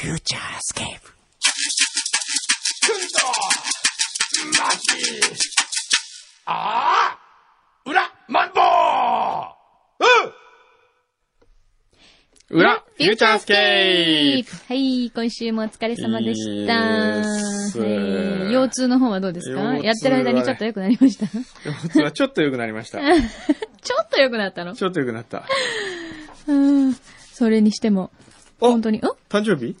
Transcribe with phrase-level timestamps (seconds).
[0.00, 1.10] フューチャースケープ。
[6.46, 7.18] ああ
[7.88, 8.64] 裏、マンボウ
[12.52, 17.18] うん裏、フューチャースケープはい、今週もお疲れ様でした。
[17.18, 19.60] いいですはい腰痛の方はどうですか？
[19.60, 21.26] 腰痛はねやってる間にちょっと良くなりました？
[21.28, 22.98] 腰痛はちょっと良くなりました。
[23.00, 24.74] ちょっと良くなったの？
[24.74, 25.44] ちょっと良くなった。
[26.48, 26.52] う
[26.88, 26.94] ん。
[27.32, 28.10] それにしても、
[28.60, 29.76] お本当に、ん誕生日？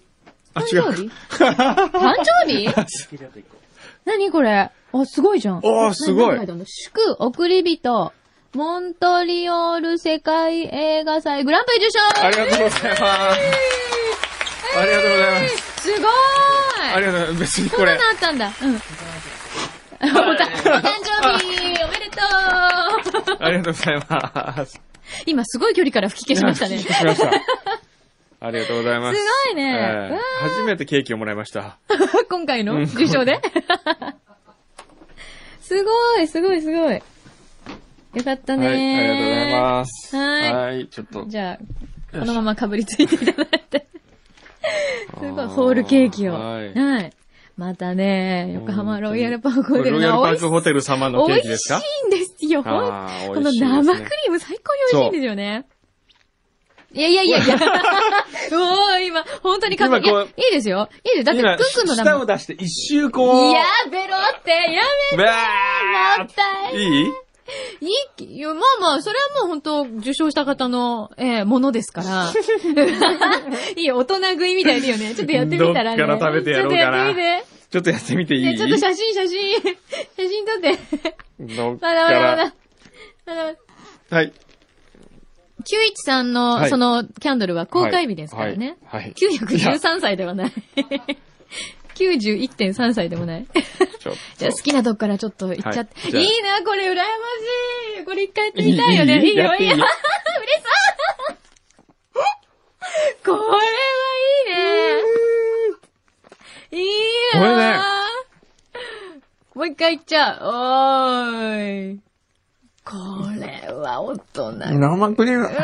[0.54, 1.10] 誕生日？
[1.28, 2.68] 誕生日？
[4.04, 4.70] 何これ？
[4.92, 5.60] あ、すごいじゃん。
[5.62, 8.12] おーすごい祝、送り人、
[8.54, 12.86] モントリオール世界映画祭グランプリ受賞ありがとうございます。
[12.86, 15.82] ありがとうございます。
[15.82, 16.04] すごーい
[16.94, 17.40] ありがとうございます。
[17.40, 18.06] 別にこれそう。
[18.08, 18.52] なったんだ。
[18.62, 18.74] うん。
[20.00, 24.80] お誕生日おめでとうありがとうございます。
[25.26, 26.78] 今すごい距離から吹き消しましたね。
[26.78, 27.30] しました。
[28.42, 29.18] ありがとうございます。
[29.18, 31.78] すごいねええうわ初めてケーキをもらいました。
[32.30, 32.74] 今回の？
[32.74, 33.38] うん受賞で？
[35.60, 36.94] すごい、すごい、すごい。
[38.14, 40.16] よかったねはい、ありがとうございます。
[40.16, 41.24] はいはい、ちょっと。
[41.28, 41.58] じゃ
[42.14, 43.86] あ、このままかぶりついていただいて。
[45.20, 46.32] すごい、ホールケーキを。
[46.34, 46.74] ははいい。
[47.56, 51.80] またね、横浜ロイヤルパークホテルこれロイヤルパークホテル様のケーキですか？
[52.08, 52.62] 美味しいんですよ。
[52.62, 53.60] ほんあーこの生ク
[54.00, 55.66] リーム最高に美味しいんですよね。
[56.92, 57.56] いやいやいやいや。
[58.56, 60.52] おー、今、本当にかっこいい。
[60.52, 60.88] ですよ。
[61.04, 61.24] いいです。
[61.24, 62.14] だって、今、クックンの名前。
[62.14, 63.50] 舌を出して一周こう。
[63.50, 64.82] いや、ベロって、や
[65.16, 67.06] めばーもったいいいい？
[67.80, 68.40] いい？
[68.40, 72.30] や、まあまあ、それはもう本当受賞した方の、えーものですから。
[73.76, 75.14] いいよ、大人食いみたいだよね。
[75.14, 75.96] ちょっとやってみたらね。
[75.96, 77.60] どっから食べてやろうかなちょっとやってみて。
[77.70, 78.44] ちょっとやってみていい？
[78.44, 79.62] ね、ちょっと写真、写真、写
[80.16, 81.54] 真撮って。
[81.56, 82.52] どっかまだまだまだら。。
[83.26, 84.16] まだまだ。
[84.16, 84.32] はい。
[86.06, 88.76] 913の、はいその、キャンドルは公開日ですからね。
[88.84, 89.02] はい。
[89.02, 90.52] はい913歳ではない。
[91.94, 93.46] 91.3歳でもない。
[94.38, 96.00] じゃあ好きなとこからちょっと行っちゃって。
[96.00, 97.06] はいいいな、これ羨まし
[98.00, 98.04] い。
[98.04, 99.18] これ一回やってみたいよね。
[99.18, 99.76] いいいいいいよ、いいよ。
[99.76, 99.86] 嬉し
[103.24, 103.36] そう。
[103.36, 103.68] これはい
[104.46, 105.00] いね。
[106.72, 106.86] いい
[107.34, 107.78] なこれね
[109.54, 110.38] もう一回行っちゃう。
[110.42, 112.09] おーい。
[112.84, 112.96] こ
[113.38, 114.52] れは大人。
[114.52, 115.44] 生クリームう。
[115.44, 115.54] わー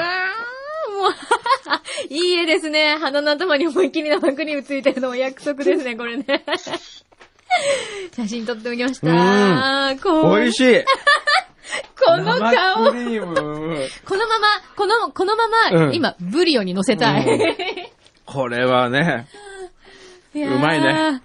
[0.96, 1.12] もう、
[2.12, 2.96] いい絵ですね。
[2.98, 6.44] 鼻の頭に思いっきり生クリームついてるのも約束ですね、 これね。
[8.14, 9.96] 写真撮っておきました。
[10.02, 10.84] こ美味しい。
[11.98, 12.92] この生顔。
[12.92, 13.34] クリーム。
[14.04, 14.46] このまま、
[14.76, 17.26] この、このまま、うん今、ブリオに乗せたい。
[17.26, 17.56] うん
[18.26, 19.28] これはね。
[20.34, 21.22] うまいね。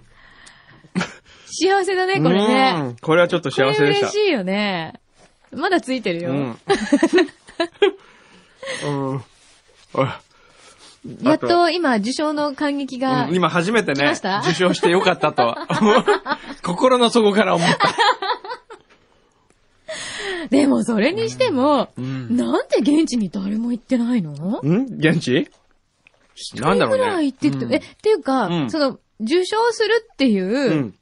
[1.46, 2.74] 幸せだね、これね。
[2.76, 4.06] うんこれはちょっと幸せでした。
[4.06, 5.01] 嬉しいよね。
[5.52, 6.30] まだついてるよ。
[6.30, 6.58] うん。
[8.84, 9.24] うん。
[9.94, 10.20] あ
[11.22, 14.14] やっと今、受賞の感激が、うん今初めてね
[14.44, 15.56] 受賞してよかったと。
[16.62, 17.78] 心の底から思った。
[20.50, 22.36] でもそれにしても、うん。
[22.36, 24.32] なんで現地に誰も行ってないの？
[24.62, 24.86] ん？
[24.98, 25.50] 現地？
[26.54, 27.04] なんだろうね。
[27.04, 30.94] ぐらい行ってきて、うんえ、っていうか、うんその、受賞するっていう、うん。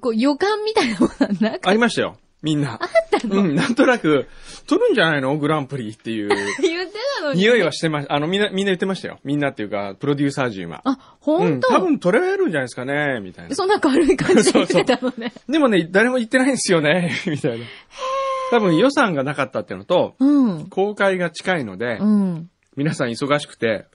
[0.00, 2.16] こう予感みたいなものはなくありましたよ。
[2.42, 2.72] みんな。
[2.80, 3.42] あったの？
[3.42, 4.26] うん、なんとなく、
[4.66, 5.36] 取るんじゃないの？
[5.36, 6.28] グランプリっていう。
[6.62, 7.40] 言ってたのに。
[7.40, 8.14] 匂いはしてました。
[8.14, 9.18] あの、みんな、みんな言ってましたよ。
[9.24, 10.80] みんなっていうか、プロデューサー陣は。
[10.84, 13.54] あ、ほうん多分取れるんじゃないですかね、みたいな。
[13.54, 15.32] そんな軽い感じで言ってたのね。
[15.48, 17.66] でもね、誰も言ってないんですよね、 みたいな。
[18.50, 20.66] 多分予算がなかったっていうのと、うん。
[20.68, 22.50] 公開が近いので、うん。
[22.76, 23.86] 皆さん忙しくて、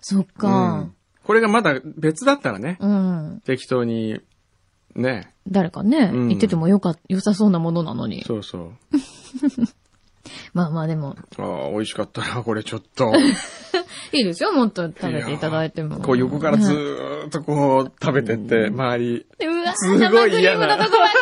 [0.00, 0.94] そっうかん。
[1.24, 3.42] これがまだ別だったらね、うん。
[3.44, 4.20] 適当に、
[4.96, 8.22] ね、誰かね、うん言っててもよか、良さそうなものなのに。
[8.24, 8.70] そうそう。
[10.54, 13.12] まあまあでも、ああ、美味しかったな、これちょっと。
[14.12, 15.98] いいですよ、もっと食べていただいても。
[15.98, 19.26] こう横からずうんーっとこう食べてって、周り。
[19.40, 21.21] うわ、すごい嫌な生クリームのとこばっかり全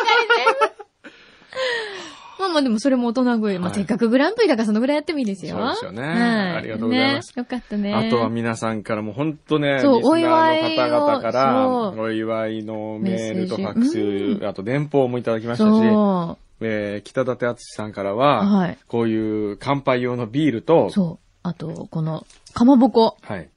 [2.51, 3.59] まあまあでもそれも大人食い。
[3.59, 5.55] まあはいせっかくグランプリだからそのぐらいやってもいいですよ。
[5.57, 7.93] そうですよねはいありがとうございますねよかったね。
[7.93, 18.17] あとは皆さんからも本当ね、リスナそうーの方々から、お祝いをお祝いのメールとファックメッセージス、あと電報もいただきましたし、そえー北舘敦さんからう。
[18.17, 18.77] は、はい。
[18.87, 21.25] こういう乾杯用のビールと、そう。
[21.43, 23.49] あと、この、かまぼこ、はい。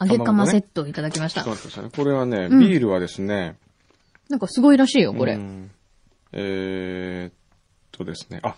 [0.00, 1.42] 揚げかまセットをいただきました。
[1.42, 1.88] そうですね。
[1.94, 3.56] これはね、うんビールはですね、
[4.28, 5.34] なんかすごいらしいよ、これ。
[5.34, 5.70] うん
[6.32, 7.32] えーっ
[7.92, 8.56] とですね、あ、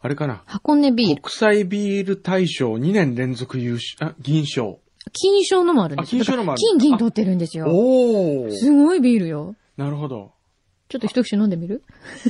[0.00, 0.42] あれかな。
[0.46, 1.22] 箱根ビール。
[1.22, 4.80] 国際ビール大賞2年連続優勝、あ、銀賞。
[5.12, 7.66] 金賞のもあるんですあ金賞のもある金銀取ってるんですよ。
[7.68, 9.56] おーすごいビールよ。
[9.76, 10.32] なるほど。
[10.88, 11.82] ちょっと一口飲んでみる？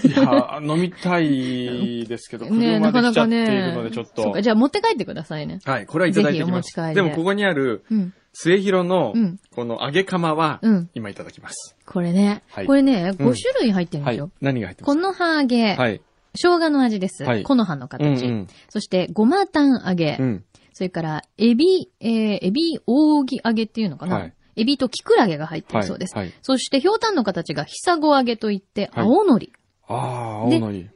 [0.05, 3.73] いや、飲みたいですけど、 ね車なかなかね。
[3.93, 4.41] ちょっとそうか、。
[4.43, 5.59] じゃあ持って帰ってくださいね。
[5.65, 6.87] はい、これはいただいてきますぜひお持ち帰り。
[6.89, 8.15] ででも、ここにある、うん。
[8.35, 11.77] 末広のうん、この揚げ釜はうん、今いただきます。
[11.85, 12.43] これね。
[12.51, 14.31] はいこれね、うん5種類入ってるんはいですよ。。
[14.41, 16.01] 何が入ってますこの葉揚げ、はい。
[16.35, 17.25] 生姜の味です。
[17.25, 18.27] はい木の葉の形。
[18.27, 20.17] うんうんそして、ごまタン揚げ。
[20.19, 20.45] うん。
[20.73, 25.83] それから、エビ、えー、エビ扇揚げっていうのかな、はいエビとキクラゲが入ってはい。
[25.83, 26.15] るそうです。
[26.17, 26.33] はい。
[26.43, 29.53] そして、ひょうたんの形がひさご揚げといって、はい青のり。
[29.89, 29.99] ああ、
[30.43, 30.91] 青でのり。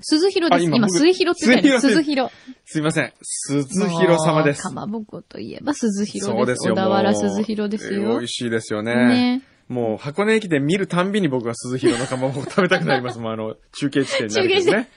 [0.00, 0.64] 鈴広です。
[0.64, 2.32] 今、あ今僕末広って言ったよ鈴広。
[2.64, 3.12] すいません。
[3.22, 4.62] 鈴広様です。
[4.62, 6.36] かまぼこといえば鈴広です。
[6.36, 6.74] そうですよ。
[6.74, 8.02] 小田原鈴広ですよ。
[8.02, 8.94] えー美味しいですよね。
[8.94, 13.32] ねもう箱根駅伝見るたんびに僕は鈴広のかまぼこ食べたくなります もん。
[13.32, 14.88] あの、中継地点になるけどね。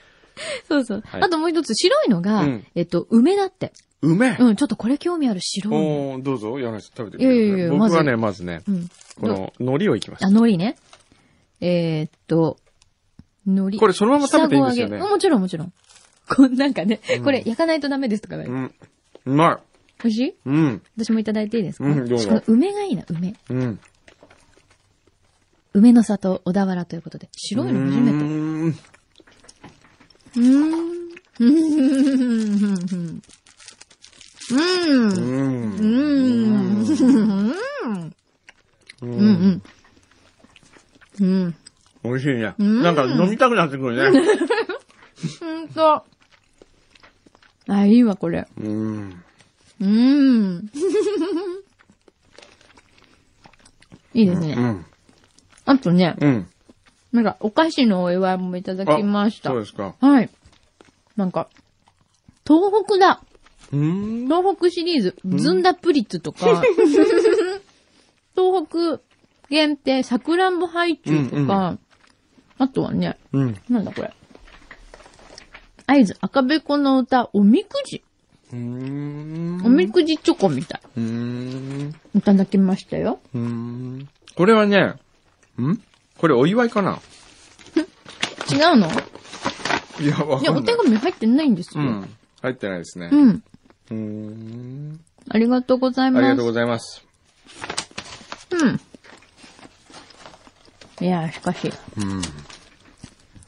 [0.68, 1.04] そうそう。
[1.06, 3.74] はいあともう一つ、白いのが、うんえっと、梅だって。
[4.02, 4.28] 梅？
[4.28, 4.38] え。
[4.40, 5.80] うん、ちょっとこれ興味ある白いの。
[6.14, 8.90] おーどうぞ、柳井さん食べてみていやいやいや僕はね、まずね、うん。
[9.20, 10.30] この海苔をいきますあ、。
[10.30, 10.78] 海苔ね。
[11.60, 12.58] えーっと、
[13.46, 13.78] 海苔。
[13.78, 15.74] これそのまま食べていいんですよねもちろんもちろん。
[16.30, 18.46] こんなんかね、うんこれ焼かないとダメですとかね。
[18.48, 18.74] うん。
[19.26, 19.60] うま
[20.04, 20.28] 美味しい？
[20.30, 20.34] い。
[20.46, 20.82] うん。
[20.98, 21.86] 私もいただいていいですか？
[21.86, 23.36] うんどうぞ梅がいいな、梅。
[23.50, 23.80] うん。
[25.74, 27.30] 梅の里、小田原ということで。
[27.32, 28.18] 白いの初めて。
[28.18, 28.26] うー
[28.66, 28.68] ん。
[28.68, 30.82] うーん。
[31.40, 31.46] うーん。
[31.46, 33.22] うーん。
[34.52, 34.60] ううー
[36.20, 36.74] ん。
[36.74, 36.84] ん。
[37.82, 38.12] うん。
[39.02, 39.12] ううん。
[39.48, 39.62] ん。
[41.22, 41.56] うん。
[42.04, 42.54] 美味しいね。
[42.58, 42.82] うん。
[42.84, 42.96] なん。
[42.96, 44.20] か飲みたくなってくるね。
[45.40, 45.68] ほん。
[45.70, 46.04] と。
[47.70, 48.46] あ、いいわ、これ。
[48.58, 49.24] うん。
[49.80, 50.70] うーん。
[54.14, 54.54] いいですね。
[54.58, 54.86] うん。
[55.66, 56.48] あとね、うん。
[57.12, 59.50] なんか、お菓子のお祝いもいただきました。
[59.50, 59.96] そうですか。
[60.00, 60.30] はい。
[61.18, 61.50] なんか、
[62.48, 63.22] 東北だ。
[63.76, 64.26] ん。
[64.26, 66.62] 東北シリーズ、ずんだプリッツとか、
[68.36, 69.02] 東北
[69.50, 71.80] 限定さくらんぼハイチュウとか、うん
[72.62, 73.58] あとはね、うん。
[73.70, 74.14] なんだこれ。
[75.88, 78.04] 合図赤べこの歌、おみくじ。
[78.54, 80.82] おみくじチョコみたい。
[82.20, 83.20] いただきましたよ。
[84.36, 84.94] これはね、
[85.60, 85.82] ん？
[86.18, 87.00] これお祝いかな？
[88.52, 88.88] 違うの？
[90.00, 90.76] いや、わいや、お手。
[90.76, 91.84] 紙入ってないんですよ。
[91.84, 92.10] うん。
[92.42, 93.10] 入ってないですね。
[93.12, 93.30] うん。
[93.30, 95.00] うーん。
[95.30, 96.26] ありがとうございます。
[96.26, 97.06] ありがとうございます。
[98.52, 98.80] うん。
[101.06, 102.10] いや、しかし、うん。
[102.12, 102.22] 今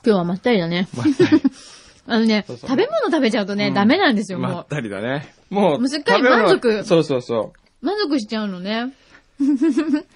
[0.04, 0.88] 日はまったりだね。
[0.96, 1.42] まったり。
[2.06, 4.52] あのね、そうそう食べ物食べちゃうとね、うんダメなんですよ、もう。
[4.52, 5.34] まったりだね。
[5.50, 8.94] もう、もうすっかり食べ物は満足そうそうそ満足しちゃうのね。
[9.40, 9.44] う。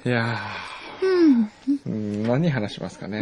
[0.10, 0.77] いやー。
[1.86, 3.22] うん、何話しますかね。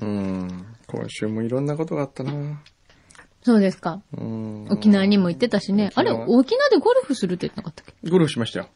[0.00, 0.66] うん。
[0.86, 2.62] 今週もいろんなことがあったな。
[3.42, 4.02] そうですか。
[4.16, 4.66] うん。
[4.70, 5.90] 沖縄にも行ってたしね。
[5.94, 8.10] あれ、沖縄でゴルフするって言ってなかったっけ？
[8.10, 8.68] ゴルフしましたよ。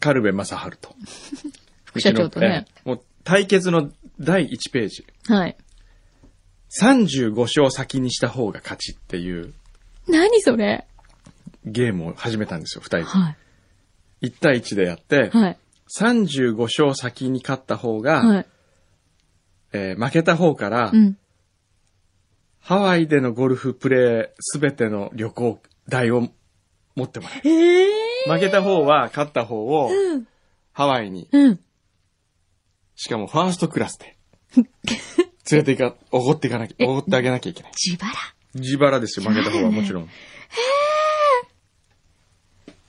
[0.00, 0.94] カルベ正治と。
[1.84, 3.90] 副社長とねもう対決の
[4.20, 5.06] 第1ページ。
[5.28, 5.56] はい。
[6.80, 9.54] 35勝先にした方が勝ちっていう
[10.08, 10.86] 何それ？
[11.64, 13.36] ゲームを始めたんですよ、二人はい。
[14.20, 14.28] で。
[14.28, 15.58] 1対1でやって、はい。
[15.98, 18.46] 35勝先に勝った方が、はい。
[19.72, 21.16] えー負けた方から、うん。
[22.60, 26.28] ハワイでのゴルフプレーすべての旅行代を
[26.96, 27.48] 持ってもらう。
[27.48, 27.90] ええ
[28.28, 30.26] 負けた方は勝った方をうん。
[30.72, 31.60] ハワイに、うん。
[32.96, 34.16] しかもファーストクラスで、
[34.56, 34.64] 連
[35.62, 37.72] れて行か、おごっていかなき ゃ、おごってあげなきゃいけない。
[37.72, 38.12] 自腹。
[38.54, 40.08] 自腹ですよ、負けた方はもちろん。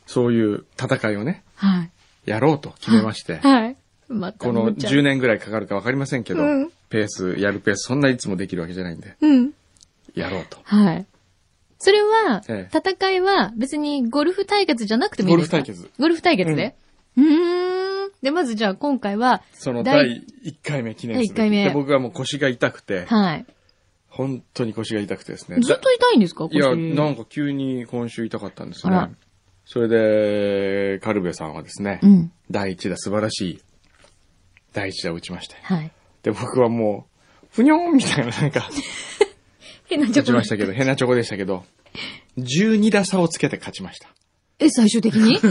[0.07, 1.91] そういう戦いをね、はい。
[2.25, 3.75] やろうと決めまして、はい。
[4.09, 9.51] またこの思っちゃう10年ぐらいかかるかわかりませんけど、うんペース、やるペース、そんないつもできるわけじゃないんで、うん。
[10.15, 10.57] やろうと。
[10.63, 11.05] はい。
[11.79, 15.57] それは、ええ戦いは別にゴルフ対決じゃなくてもいいですか？
[15.57, 15.91] ゴルフ対決。
[15.99, 16.75] ゴルフ対決で、
[17.17, 18.11] うーん。
[18.21, 21.35] で、まずじゃあ今回は、その第第1回目記念する。
[21.35, 23.45] 第一回目で僕はもう腰が痛くて、はい。
[24.07, 25.59] 本当に腰が痛くてですね。
[25.59, 26.47] ずっと痛いんですか？
[26.49, 29.13] いや、腰なんか急に今週痛かったんですあらね。
[29.69, 32.31] それで、カルベさんはですね、うん。
[32.49, 33.61] 第1打素晴らしい、
[34.71, 35.55] 第1打打ちまして。
[35.61, 35.91] はい。
[36.23, 37.05] で、僕はも
[37.43, 38.69] う、ふにょーんみたいな、なんか、
[39.87, 41.65] 変なチョコ打ちましたけど、変なチョコでしたけど、
[42.37, 44.07] 12打差をつけて勝ちました。
[44.59, 45.37] え、最終的に？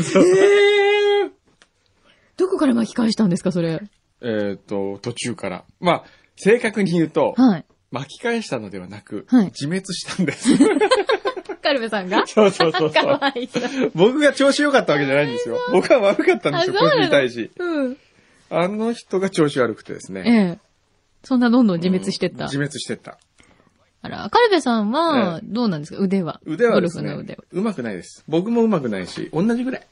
[2.38, 3.82] どこから巻き返したんですか、それ？
[4.22, 5.64] えっと、途中から。
[5.78, 6.04] まあ、
[6.36, 7.66] 正確に言うと、はい。
[7.90, 10.48] 巻き返したのではなく、はい自滅したんです。
[11.66, 12.26] カルベさんが？
[12.26, 13.04] そうそうそうか。
[13.04, 13.90] わいそう。
[13.94, 15.58] 僕が調子良かったわけじゃないんですよ。
[15.72, 17.02] 僕は悪かったんですよ、あそうなの？
[17.02, 17.50] 腰痛いし。
[17.58, 17.96] うん。
[18.50, 20.58] あの人が調子悪くてですえね。
[20.62, 20.66] え。
[21.24, 22.44] そんなどんどん自滅してった。
[22.44, 23.18] 自滅してった。
[24.02, 25.98] あら、カルベさんはえ、どうなんですか？
[25.98, 26.40] 腕は。
[26.44, 28.22] 腕はですねゴルフの腕は。、上手くないです。
[28.28, 29.86] 僕も上手くないし、同じぐらい。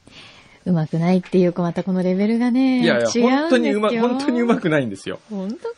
[0.65, 3.07] うまくないっていうか、またこのレベルがね、いやいや、
[3.39, 5.19] 本当にうま、本当にうまくないんですよ。
[5.29, 5.73] 本当か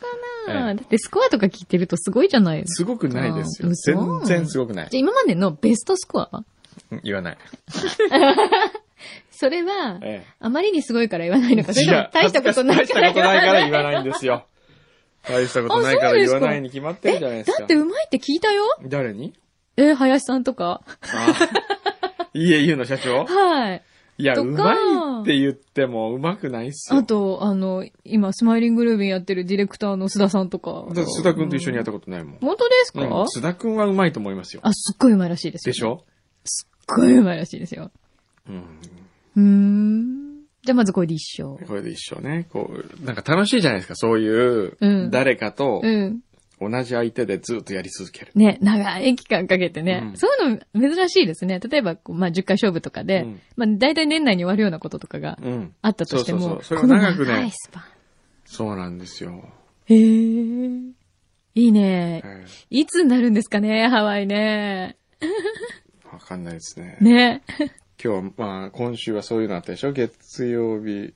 [0.47, 2.75] な、ええだってスコアとか聞いてるとすごいじゃないですか。
[2.77, 3.69] すごくないですよ。
[3.69, 4.99] 嘘全然すごくないじゃ。
[4.99, 6.43] あ今までのベストスコアは？
[6.91, 7.37] うん言わない。
[9.31, 11.83] それは、えあまりにすごいから言わないのか、そえ。
[11.85, 14.45] れとも大したことないから大したことないから言わないんですよ。
[15.27, 17.57] 大したことないから言わないに決まってるじゃないですか。
[17.59, 19.33] だってうまいって聞いたよ誰に？
[19.75, 20.81] え、林さんとか。
[21.01, 21.33] あ
[22.33, 23.83] いいえ、ゆうの社長はい。
[24.19, 26.99] いや、とかうまいって言ってもうまくないっすよ。
[26.99, 30.85] あと、あの、今、スマイリングルービンやってるディレクターの須田さんとか。
[30.93, 32.39] だって須田くんと一緒にやったことないもん。
[32.39, 34.61] 本当ですか、うん、須田くんはうまいと思いますよ。
[34.63, 35.73] あ、すっごいうまいらしいですよ。
[35.73, 36.03] でしょ？
[36.45, 37.91] すっごいうまいらしいですよ。
[38.49, 38.63] うん。
[39.35, 40.27] うーん。
[40.63, 41.59] じゃあまずこれで一緒。
[41.67, 42.47] これで一緒ね。
[42.51, 43.95] こう、なんか楽しいじゃないですか。
[43.95, 46.19] そういううん、誰かとうん。
[46.59, 48.31] 同じ相手でずっとやり続ける。
[48.35, 50.01] ね、長い期間かけてね。
[50.03, 51.59] うんそういうの珍しいですね。
[51.59, 55.73] 例えば、まあ、10回勝負とかで、うんまあ、大体年内に終わるようなこととかがうん。
[55.81, 57.83] あったとしても、そうそうそうそれこのを長くね長いスパン。
[58.45, 59.43] そうなんですよ。
[59.85, 59.97] へえ。
[61.55, 62.21] いいね。
[62.23, 64.97] えいつになるんですかね、ハワイね。
[65.21, 65.25] え
[66.11, 66.97] わかんないですね。
[67.01, 67.43] ね。
[68.03, 69.91] 今日は、まあ、今週はそういうのあったでしょ？
[69.91, 71.13] 月曜日、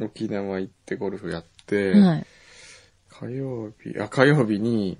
[0.00, 2.26] 沖縄行ってゴルフやって、はい。
[3.26, 4.98] 火曜日、あ、火曜日に、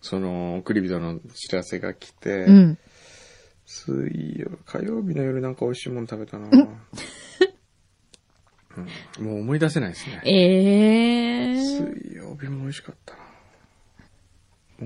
[0.00, 2.78] その、送り人の知らせが来て、うん。
[3.66, 6.68] 水曜、火曜日の夜なんか美味しいもの食べたな、うん
[9.18, 10.22] もう思い出せないですね。
[10.24, 10.30] え
[11.50, 11.56] えー。
[11.56, 13.20] 水曜日も美味しかったな。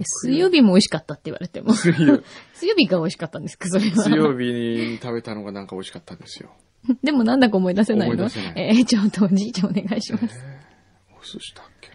[0.02, 1.74] 水曜日も美味しかったって言われても。
[1.74, 2.22] 水曜
[2.54, 3.96] 水曜日が美味しかったんですか、それは。
[4.04, 6.56] 水曜日に食べたのがなんか美味しかったんですよ。
[7.04, 8.14] でもなんだか思い出せないの？
[8.14, 10.42] 思い出せないえー、ちょっとおじいちゃんお願いします。
[11.20, 11.90] お寿司だっけ？
[11.90, 11.91] な。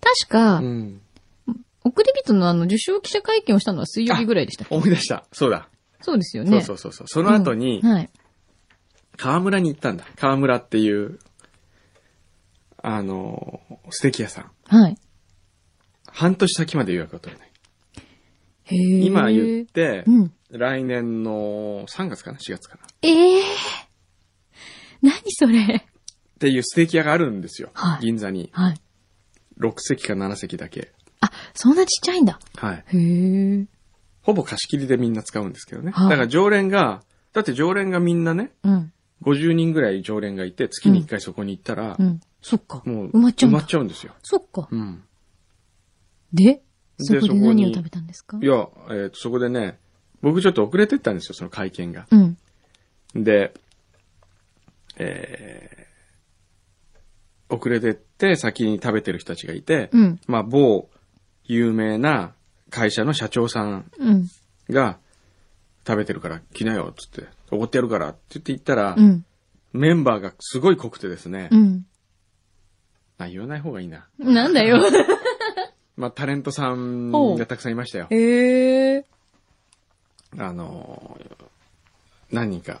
[0.00, 1.02] 確か、うん。
[1.84, 5.24] 送り人のあの、受賞記者会見をしたのは水曜日ぐらいでした思い出した。
[5.32, 5.68] そうだ。
[6.00, 6.62] そうですよね。
[6.62, 7.22] そうそうそうそう。
[7.22, 8.10] その後にう、んはい。
[9.16, 10.04] 河村に行ったんだ。
[10.16, 11.18] 河村っていう、
[12.82, 14.50] あの、ステーキ屋さん。
[14.76, 14.96] はい。
[16.06, 17.50] 半年先まで予約が取れない。
[18.64, 19.00] へえ。
[19.04, 20.32] 今言って、うん。
[20.50, 22.84] 来年の3月かな ?4 月かな？
[22.84, 23.44] っええー。
[25.02, 25.86] 何それ？
[26.38, 27.70] ていうステーキ屋があるんですよ。
[27.74, 28.48] はい銀座に。
[28.52, 28.80] はい。
[29.60, 30.92] 6席か7席だけ。
[31.20, 32.38] あ、そんなちっちゃいんだ。
[32.56, 32.84] はい。
[32.96, 33.66] へえ。
[34.22, 35.92] ほぼ貸し切りでみんな使うんですけどね。
[35.92, 37.02] はいだから常連が、
[37.32, 38.92] だって常連がみんなね、うん。
[39.22, 42.20] 50人ぐらい常連がいて、月に1回そこに行ったら、うん。
[42.42, 42.82] そっか。
[42.86, 43.58] もう埋まっちゃうんだ。
[43.58, 44.14] 埋まっちゃうんですよ。
[44.22, 44.68] そっか。
[44.70, 45.02] うん。
[46.32, 46.62] で、
[46.98, 48.38] そこでそこに何を食べたんですか？
[48.40, 49.78] いや、えっ、と、そこでね、
[50.22, 52.06] 僕ちょっと遅れてったんですよ、その会見が。
[52.10, 52.36] うん。
[53.14, 53.52] で、
[54.96, 55.89] えー、
[57.50, 60.20] 遅れてって先に食べてる人たちがいて、うん。
[60.26, 60.88] まあ、某
[61.44, 62.32] 有名な
[62.70, 64.28] 会社の社長さんうん。
[64.70, 64.98] が
[65.86, 69.24] 食べてるから来なよ、つって、おごってやるからって言って行ったら、うん。
[69.72, 71.86] メンバーがすごい濃くてですね、うん。
[73.18, 74.08] あ、言わない方がいいな。
[74.18, 74.78] なんだよ。
[75.96, 78.06] まあ、タレントさんがたくさんいましたよ。
[78.10, 79.06] へえ。
[80.38, 81.50] あのー
[82.32, 82.80] 何人か。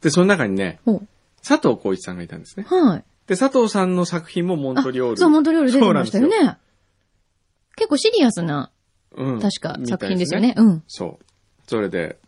[0.00, 0.80] で、その中にね。
[1.46, 2.66] 佐藤浩一さんがいたんですね。
[2.68, 3.04] はい。
[3.26, 5.12] で、佐藤さんの作品もモントリオール。
[5.14, 6.58] あそう、モントリオール出てましたよね。
[7.76, 8.70] 結構シリアスな。
[9.16, 9.40] うん。
[9.40, 10.54] 確か作品ですよね。
[10.56, 10.82] うん。
[10.86, 11.24] そう。
[11.66, 12.18] それで、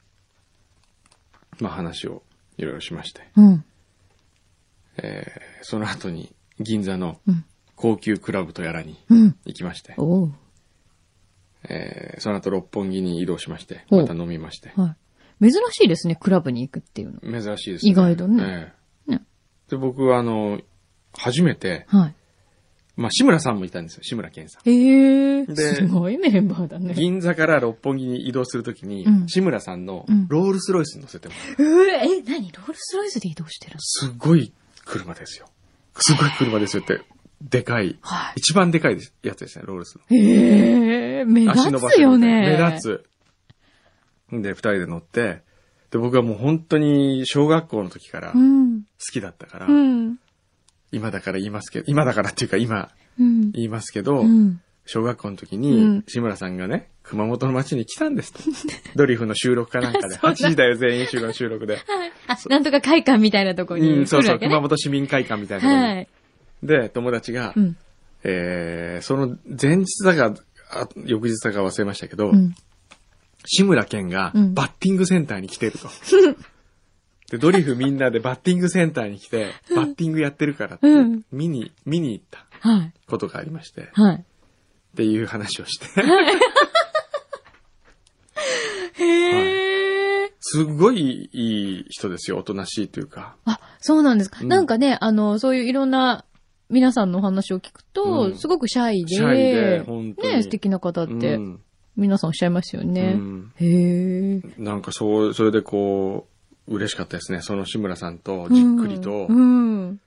[1.61, 2.23] まあ話を
[2.57, 3.65] いろいろしまして、うん。
[4.99, 7.45] えー、その後に銀座のうん。
[7.75, 9.37] 高級クラブとやらにうん。
[9.45, 10.35] 行きまして、おう。
[11.69, 14.97] えー、その後六本木に移動しまして、また飲みまして、は
[15.43, 15.53] い。
[15.53, 17.21] 珍しいですね、クラブに行くっていうの。
[17.21, 17.93] 珍しいですね。
[17.93, 18.73] 意外とねえ
[19.09, 19.23] えね
[19.69, 20.59] で、僕はあの、
[21.19, 22.15] 初めて、はい。
[22.97, 24.69] まあ志村さんもいたんですよ、志村けんさん。
[24.69, 25.47] へえ。
[25.47, 26.95] ですごいメンバーだね。
[26.95, 31.69] 銀座から六本木に移動するときに、うん志村さんのうんロールスロイスに乗せてもらう。
[31.69, 32.51] うえ、え、何？
[32.53, 34.53] ロールスロイスで移動してるすごい
[34.85, 35.47] 車ですよ。
[35.99, 37.01] すごい車ですよって、
[37.43, 37.99] でかい。
[38.01, 40.17] は一番でかいやつですね、ロールスの。
[40.17, 40.21] い。
[40.21, 42.57] へえ、目立つよね。
[42.59, 43.05] 目立つ。
[44.33, 45.43] で、二人で乗って、
[45.91, 48.83] で、僕はもう本当に小学校の時から好うん。
[49.13, 50.17] きだったから、うん。
[50.97, 53.51] 今だから言いますけど、今だからっていうか今うん。
[53.53, 54.61] 言いますけど、うん。
[54.87, 58.41] 小学校の時うんに、志村さんがね、熊本の町に来たんですと。
[58.97, 61.79] ドリフの収録かなんかで、8時だよ全員集合の収録で。
[62.29, 64.39] あ、なんとか会館みたいなとこにうん、そうそう。
[64.39, 65.87] 熊本市民会館みたいなところに。
[65.87, 66.09] はい。
[66.63, 67.77] で、友達が、うん。
[68.25, 70.35] えー、その前日だか、
[70.71, 72.55] あ翌日だか忘れましたけど、うん。
[73.45, 75.89] 志村けんがうんバッティングセンターに来てると。
[77.31, 82.93] で、ドリフみんなでバッティングセンターに来て、バッティングやってるからってうん、見に、見に行ったはい。
[83.09, 84.25] ことがありまして、っはい。
[84.97, 85.87] ていう話をして、
[89.05, 90.33] へえ。
[90.41, 92.39] すごいいい人ですよ。
[92.39, 93.37] おとなしいというか。
[93.45, 94.39] あ、そうなんですか。
[94.41, 96.25] うんなんかね、あの、そういういろんな
[96.71, 100.37] 皆さんのお話を聞くと、うんすごくシャイで、シャイで、本当に。
[100.37, 101.61] ね、素敵な方って、うん
[101.99, 103.15] 皆さんおっしゃいますようね。
[103.15, 104.43] んへえ。
[104.59, 106.36] なんかそう、それでこう、
[106.69, 107.43] 嬉しかったですね。
[107.43, 109.37] その志村さんとじっくりと、うん。
[109.37, 110.01] うん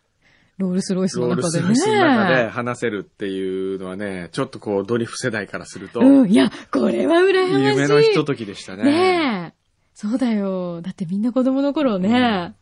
[0.60, 1.64] ロールスロイスのロール中でね。
[1.64, 6.30] スロイスの中で話せるっていうのはね、ちょっとこう、ドリフ世代からすると、うん。
[6.30, 7.64] いや、これは羨ましい。
[7.64, 8.84] 夢のひとときでしたね。
[8.84, 9.60] ねえ。
[9.94, 10.82] そうだよ。
[10.82, 12.56] だってみんな子供の頃ね、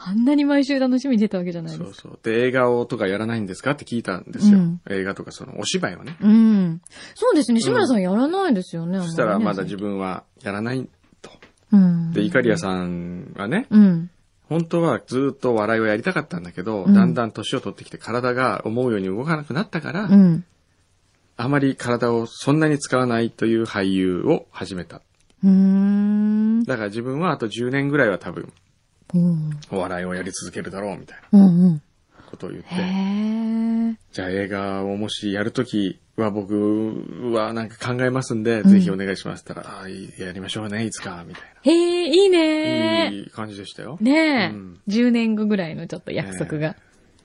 [0.00, 1.94] あんなに毎週楽しみに出たわけじゃないですか。
[2.02, 2.18] そうそう。
[2.22, 4.58] で、映画をとかやらないんですかって聞いたんですよ。
[4.58, 6.16] うん映画とかその、お芝居をね。
[6.20, 6.82] うん。
[7.14, 7.60] そうですね。
[7.60, 9.00] 志村さんやらないですよね。
[9.00, 10.88] そしたらまだ分自分はやらないと。
[11.72, 12.12] うん。
[12.12, 14.10] で、イカリアさんはね、うん。
[14.48, 20.44] 本当はずっと笑いをやりたかったんだけど、うんだんだん年を取ってきて体が思うように動かなくなったから、うん。
[21.36, 25.02] あまり体をそんなに使わないという俳優を始めた。
[26.64, 28.52] だから自分はあと10年ぐらいは多分、
[29.14, 29.50] うん。
[29.70, 31.82] お笑いをやり続けるだろうみたいなうんうん。
[32.28, 32.68] ことを言って。
[34.12, 42.38] じゃあ映画をもしやるときは僕はなんか考えますんで、んぜひお願いしますたら、ああ、やりましょうね、いつか、みたいへえ、いいな。
[42.38, 43.98] ねいい感じでしたよ。
[44.00, 46.76] ねえ、うん10年後ぐらいのちょっと約束が。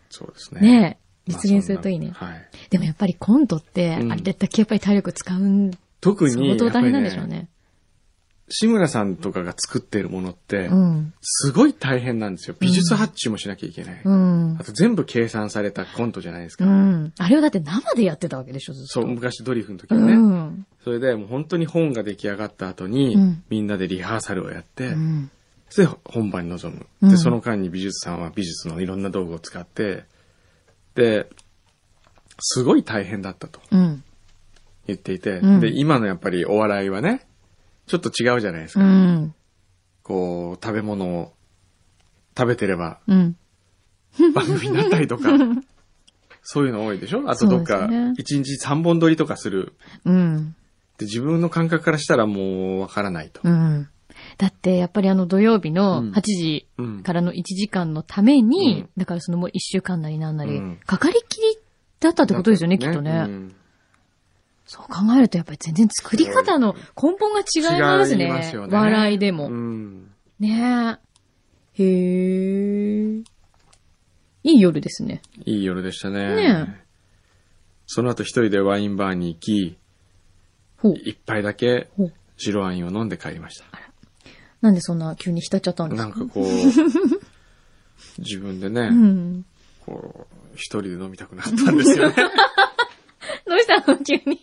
[0.09, 0.61] そうですね。
[0.61, 2.13] ねえ、まあ実現するといいね。
[2.17, 2.49] そんなはい。
[2.69, 7.47] でもやっぱりコントって、うんあれだけやっぱり体力使うん、特に、相当大変なんでしょうね。
[8.55, 11.13] 志村さんとかが作ってるものって、うん。
[11.21, 12.55] すごい大変なんですよ。
[12.59, 14.01] 美術発注もしなきゃいけない。
[14.03, 14.63] うんあ。
[14.63, 16.65] と全部計算されたコントじゃないですか。
[16.65, 17.13] うん。
[17.17, 18.87] あれをだって生でやってたわけでしょ、ずっと。
[18.87, 20.15] そう、昔ドリフの時うはね。
[20.15, 20.67] ん。
[20.83, 24.95] それでもう本当に本が出来上がった後に、うんみんなでリハーサルをやって、
[25.75, 26.85] で本番に臨む。
[27.01, 30.05] うんで、その間に美術さんは美術のいろんな道具を使って、
[30.93, 31.27] で、
[32.39, 34.03] すごい大変だったとうん。
[34.85, 37.25] 言っていて、うんで、今のやっぱりお笑いはね、
[37.87, 38.87] ちょっと違うじゃないですうか。
[38.87, 39.33] ん。
[40.03, 41.33] こう、食べ物を
[42.37, 43.35] 食べてればうん。
[44.33, 45.29] 番組になったりとか、
[46.43, 47.23] そういうの多いでしょ？
[47.29, 49.73] あとどっか、そうですね一日三本撮りとかする。
[50.05, 50.55] うん。
[50.97, 53.41] で自分の感覚からしたらもうわからないと。
[53.43, 53.87] うん。
[54.37, 61.57] だって、やっぱりあの土曜日のうん8時うんからの1時間のために、うんだからそのもう1週間なりなんなり、うんかかりきり
[61.99, 63.11] だったってことですよね、きっとね。
[63.11, 63.55] うん
[64.73, 68.25] そう考えるとやっぱり全然作り方の根本が違いますね。
[68.25, 69.49] 違いますよね笑いでも。
[69.49, 70.11] うん。
[70.39, 70.99] ね
[71.77, 71.83] え。
[71.83, 73.23] へえ。
[74.43, 75.21] いい夜ですね。
[75.45, 76.35] いい夜でしたね。
[76.35, 76.83] ね
[77.85, 79.77] その後一人でワインバーに行き。
[81.05, 81.91] 一杯だけ。
[82.37, 83.65] 白ワインを飲んで帰りました。
[84.61, 86.09] なんでそんな急に浸っちゃったんですか？
[86.09, 86.45] なんかこう、
[88.17, 89.45] 自分でね、うん。
[89.85, 92.15] こう、一人で飲みたくなったんですよね。
[94.05, 94.41] 急に。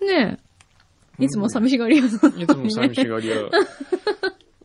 [0.00, 0.38] ね
[1.18, 1.24] え。
[1.24, 3.36] いつも寂しがり屋なのにいつも寂しがり屋。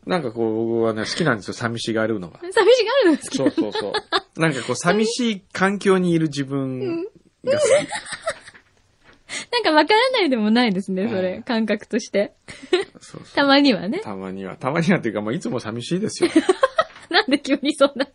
[0.06, 2.38] なんかこう、僕はね、好きなんですよ、寂しがるのが。
[2.40, 3.36] 寂しがるの好き。
[3.36, 3.92] そうそうそ
[4.36, 4.40] う。
[4.40, 7.04] なんかこう、寂しい環境にいる自分
[7.44, 7.68] が好
[9.52, 11.34] なんかわからないでもないですね、それ。
[11.36, 12.34] うん感覚として。
[12.46, 12.52] き。
[13.04, 14.00] そうそうたまにはね。
[14.00, 14.56] たまには。
[14.56, 16.30] たまにはっていうか、もういつも寂しいですよ。
[17.10, 18.06] なんで急にそんな、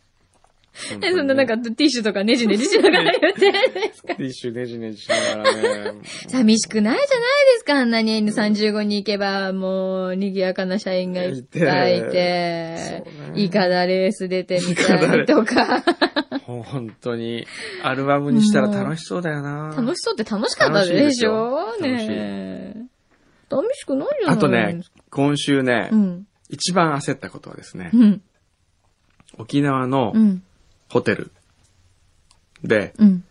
[0.90, 4.16] 本当にねそんななんかティッシュとかネジネジしながら言ってるんですか？
[4.16, 5.92] ティッシュねじねじしながら。
[5.94, 6.02] ね。
[6.30, 8.18] 寂しくないじゃないですか、あんなに。
[8.26, 13.04] N35 に行けば、もう、賑やかな社員がいっぱいいて。
[13.36, 15.84] イカダレース出てみたりとか。
[16.46, 17.46] 本当に、
[17.84, 19.74] アルバムにしたら楽しそうだよな。
[19.76, 21.76] 楽しそうって楽しかったでしょ？
[21.80, 22.76] 楽しねえ。
[23.50, 26.28] 寂しくないじゃないあとね、今週ね、うん。
[26.50, 27.92] 一番焦ったことはですね。
[27.94, 28.22] う、ん。
[29.38, 30.44] 沖縄のうん。
[30.92, 31.32] ホテル
[32.64, 33.24] でうん。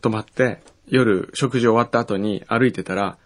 [0.00, 3.18] 泊まって、夜食事終わった後に歩いてたら、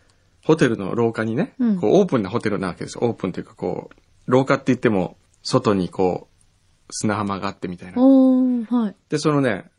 [0.42, 3.06] ホテルの廊下にね、うんこうオープンなホテルなわけですよ。
[3.06, 8.00] オープンというかこう、廊下って言っても、外にこう、砂浜があってみたいな。
[8.00, 8.94] はい。
[9.10, 9.70] で、そのね、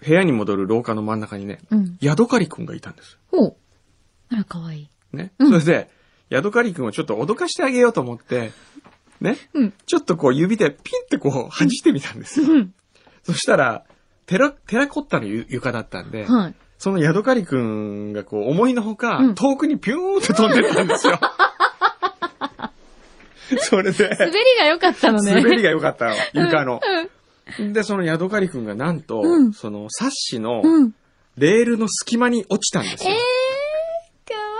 [0.00, 1.96] 部屋に戻る廊下の真ん中にね、うん。
[2.00, 3.18] ヤドカリくんがいたんです。
[3.30, 3.56] ほう。
[4.30, 4.90] あら、かわいい。
[5.16, 5.32] ね。
[5.38, 5.90] うんそれで、
[6.28, 8.52] ヤドカリくんをちょっと脅かしてあげようと思って、
[9.20, 9.36] ね。
[9.54, 9.72] うん。
[9.86, 12.52] ちょっとこう指でピンってこう弾いてみたんですよ。
[12.52, 12.74] うん。
[13.24, 13.84] そしたら、
[14.26, 16.54] テラ、テラコッタのゆ床だったんで、はい。
[16.78, 21.18] そのヤドカリくんがこう思いのほか、うん遠くにピューンって飛んでったんですよ。
[23.58, 25.34] それで、滑りが良かったのね。
[25.34, 26.80] 滑りが良かったの、床の。
[27.58, 27.72] うん。
[27.72, 30.94] で、そのヤドカリくんがなんと、うんそのサッシのうん。
[31.36, 33.16] レールの隙間に落ちたんですえよ。
[33.16, 34.50] ー、かわ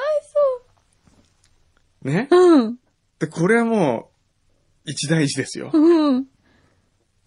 [2.13, 2.29] いね。
[2.31, 2.63] そう。
[2.63, 2.77] うん。
[3.19, 4.11] で、これはも
[4.87, 5.71] う、一大事ですよ。
[5.73, 6.27] うん。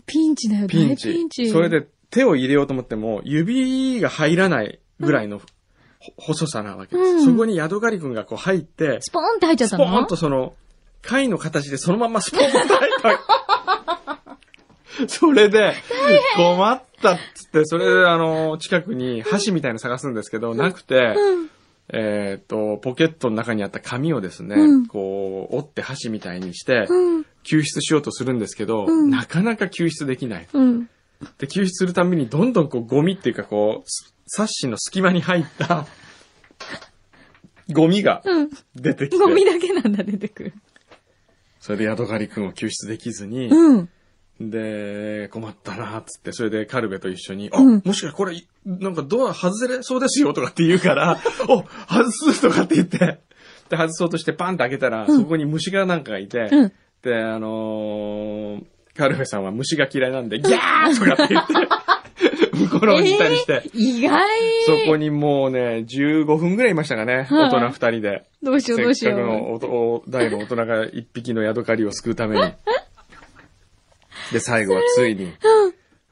[0.05, 1.09] ピンチだよ、ピンチ。
[1.09, 1.49] 大ピンチ。
[1.49, 5.39] それ、で手を入れようと思っても、指が入らないぐらいの、
[5.99, 7.09] ほ細さなわけです。
[7.11, 10.53] うんそこにヤドカリくんがこう入って、スポーンって入っちゃっスポたのーンとその、
[11.01, 13.19] 貝の形でそのまんまスポンポンと入った。
[15.07, 15.73] それで、
[16.35, 21.15] 困ったっつって、それであの、近くに箸みたいなの探すんですけど、なくて、
[21.89, 27.25] えっ、と、ポケットの中にあった紙をですね、うんこう、折って箸みたいにして、うん。
[27.43, 30.47] 救出しようとするんですけど、うんなかなか救出できない。
[30.51, 30.89] うん。
[31.37, 35.85] で、救出するためにどんどんこうゴミっていうかこう、すサッシの隙間に入った、
[37.71, 38.49] ゴミがうん。
[38.75, 40.53] 出てきて、ゴミだけなんだ、出てくる。
[41.59, 43.89] それでヤドカリ君を救出できずに、うん。
[44.39, 53.19] で、困ったな、つって、それでカルベと一緒に、あ、うんもしかしてこれ、なんかドア外れそうですよ、とかって言うから、 お、外すとかって言って、
[53.69, 56.73] で、外そうとしてパンって開けたら、うんそこに虫がなんかがいて、うん。
[57.03, 58.63] で、あのー
[58.95, 61.53] カルベさんは虫が嫌いなんで、ギャーとかって言って、
[62.55, 64.21] 向こうに行ったりして、えー意外
[64.67, 68.23] そこにもうね、15分ぐらいいましたかね、はい大人2人で。
[68.43, 72.53] どうしようどうしよせっかくの大の大人が一匹のヤドカリを救うために。
[74.31, 75.33] で、最後はついに、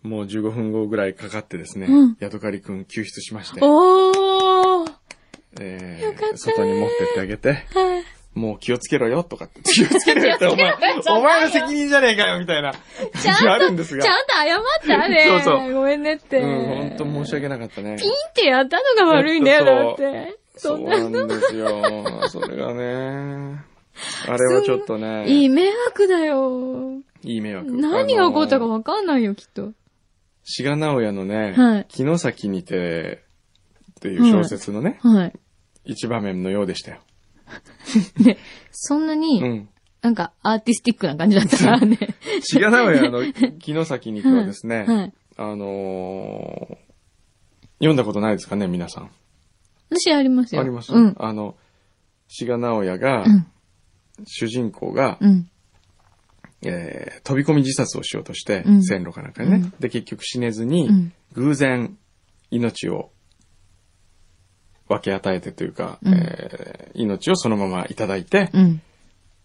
[0.02, 4.92] もう15分後ぐらいかかってですね、うんヤドカリくん救出しまして、おー。
[5.60, 8.04] えー、外に持ってってあげて、はい。
[8.34, 10.74] もう気をつけろよとかって、気をつけろよって、お前、
[11.10, 14.04] お前の責任じゃねえかよみたいなちゃ感じがあんと、るんですが。
[14.04, 15.26] ちゃんと謝ってあれ。
[15.26, 16.40] そうそうごめんねって。
[16.40, 17.98] うん、本当申し訳なかったね。
[18.00, 20.38] ピンってやったのが悪いんだよ、だって。
[20.56, 21.82] そうななんですよ。
[22.30, 23.64] それがね、
[24.28, 27.02] あれはちょっとね、いい迷惑だよ。
[27.24, 27.72] いい迷惑。
[27.72, 29.74] 何が起こったかわかんないよ、きっと。
[30.44, 33.24] 志賀直哉のね、はい城崎にて
[33.92, 35.34] っていう小説のね、はい。
[35.86, 37.00] 一場面のようでしたよ。
[38.24, 38.38] ね、
[38.72, 39.70] そんなうに、ん。
[40.02, 41.98] なんかアーティスティックな感じだったからね。
[42.42, 43.22] 志賀直哉の
[43.62, 45.14] 城崎にてはですね、はい。
[45.38, 46.92] あのー
[47.80, 49.10] 読んだことないですかね、皆さん。
[49.90, 50.62] 私ありますよ。
[50.62, 51.16] あります、うん。
[51.18, 51.56] あの、
[52.28, 53.48] 志賀直哉が、うん。
[54.26, 55.50] 主人公が、うん。
[56.64, 61.98] えー飛び込み自殺をしようとして、うん線路かなんかにね、うんで、結局死ねずに、うん偶然、
[62.52, 63.12] 命を
[64.92, 68.82] 分け与えてというか、うんえー命をそのままいただいて、うん。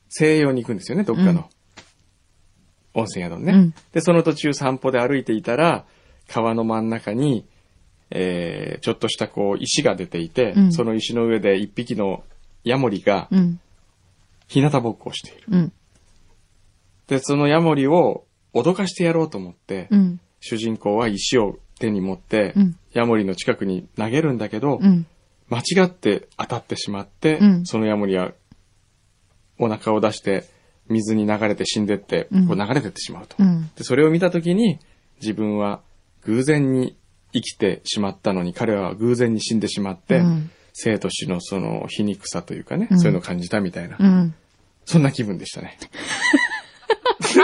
[0.09, 1.49] 西洋に行くんですよね、どっかうんの。
[2.95, 5.85] 温泉宿にね、うんで、その途中散歩で歩いていたら、
[6.29, 7.47] 川の真ん中に、
[8.11, 12.25] えーちょっとしたこう石が出ていて、うんその石の上で一匹の
[12.65, 13.61] ヤモリがうん。
[14.49, 15.45] 日向ぼっこをしている。
[15.51, 15.73] うん。
[17.07, 20.21] で、そのヤモリを脅かしてやろうと思って、うん。
[20.41, 25.07] 主人公は石を手に持って、うんヤモリの近くに投げるんだけど、うん。
[25.49, 28.33] 間違って当たってしまって、うんそのヤモリは
[29.59, 30.45] お腹を出して
[30.89, 33.71] 水に流れて死んでって、うんこう流れてってしまうと、うん。
[33.77, 33.85] で。
[33.85, 34.79] それを見たときに
[35.21, 35.81] 自分は
[36.23, 36.97] 偶然に
[37.33, 44.35] 生きてしまったのに彼は偶然に死んでしまって、うん生と死のその皮肉さというかね、うんそういうのを感じたみたいな、うん。
[44.85, 45.79] そんな気分でしたね。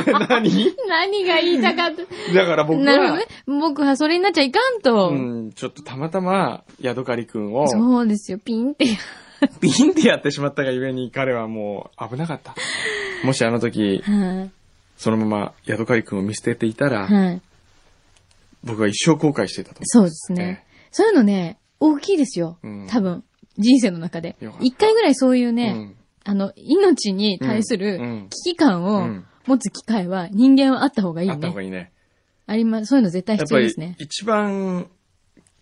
[0.28, 0.74] 何？
[0.88, 2.35] 何が言いたかった？
[2.35, 3.26] だから僕は、なるほどね。
[3.46, 5.11] 僕はそれになっちゃいかんと。
[5.11, 8.87] うん、ちょっとたまたま、ヤドカリ君を、そうですよ、ピンって。
[9.61, 12.55] ピンってやってしまったがゆえに彼はもう危なかった。
[13.24, 14.50] もしあの時、はい。
[14.96, 17.40] そのままヤドカリ君を見捨てていたら、はい。
[18.64, 20.64] 僕は一生後悔していたと思そうですね。
[20.92, 22.87] そういうのね、大きいですようん。
[22.88, 23.24] 多分。
[23.59, 25.52] 人生の中で一回ぐらいそういうう。
[25.52, 31.66] ね、うんあの、命に対すうんうるん危機感をうん持つ機会は人間はあった方がいいあった方がね。
[31.66, 31.92] いいね。
[32.46, 32.87] あります。
[32.87, 33.96] そういうの絶対必要ですね。
[33.98, 34.88] 一番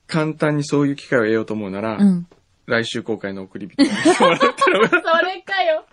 [0.07, 2.27] 簡単にそういう機会を得ようと思うなら、うん。
[2.67, 5.85] 来週公開の送り人に来 てもらったのがそれかよ。